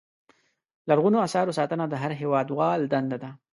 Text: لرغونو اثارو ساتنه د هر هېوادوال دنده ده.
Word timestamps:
لرغونو 0.89 1.19
اثارو 1.27 1.55
ساتنه 1.59 1.83
د 1.89 1.93
هر 2.03 2.11
هېوادوال 2.21 2.79
دنده 2.93 3.17
ده. 3.23 3.29